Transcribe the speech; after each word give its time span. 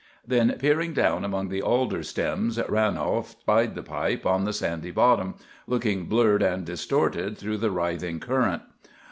Then, 0.25 0.55
peering 0.57 0.93
down 0.95 1.23
among 1.23 1.49
the 1.49 1.61
alder 1.61 2.01
stems, 2.01 2.57
Ranolf 2.57 3.39
spied 3.39 3.75
the 3.75 3.83
pipe 3.83 4.25
on 4.25 4.45
the 4.45 4.51
sandy 4.51 4.89
bottom, 4.89 5.35
looking 5.67 6.05
blurred 6.07 6.41
and 6.41 6.65
distorted 6.65 7.37
through 7.37 7.57
the 7.57 7.69
writhing 7.69 8.19
current. 8.19 8.63